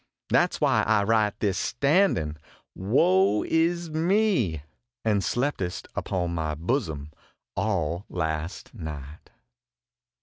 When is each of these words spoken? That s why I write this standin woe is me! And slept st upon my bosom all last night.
That 0.29 0.53
s 0.55 0.59
why 0.59 0.81
I 0.81 1.03
write 1.03 1.39
this 1.41 1.59
standin 1.59 2.37
woe 2.73 3.43
is 3.43 3.91
me! 3.91 4.63
And 5.05 5.23
slept 5.23 5.59
st 5.59 5.87
upon 5.95 6.33
my 6.33 6.55
bosom 6.55 7.11
all 7.55 8.05
last 8.09 8.73
night. 8.73 9.29